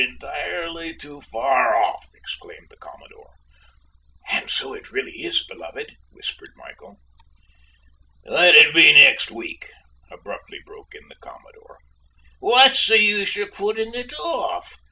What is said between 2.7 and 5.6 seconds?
the commodore. "And so it really is,